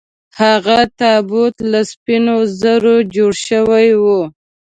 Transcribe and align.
هغه 0.41 0.77
تابوت 0.99 1.55
له 1.71 1.79
سپینو 1.91 2.35
زرو 2.61 2.95
جوړ 3.15 3.31
شوی 3.47 3.87
و. 4.03 4.05